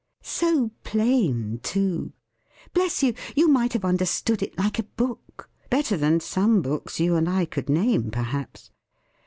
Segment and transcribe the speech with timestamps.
[0.23, 2.13] So plain, too!
[2.73, 7.15] Bless you, you might have understood it like a book better than some books you
[7.15, 8.71] and I could name, perhaps.